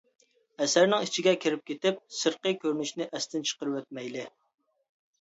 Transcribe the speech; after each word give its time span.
ئەسەرنىڭ 0.65 1.05
ئىچىگە 1.07 1.35
كىرىپ 1.43 1.69
كېتىپ، 1.69 2.01
سىرتقى 2.21 2.57
كۆرۈنۈشىنى 2.65 3.11
ئەستىن 3.13 3.49
چىقىرىۋەتمەيلى. 3.53 4.29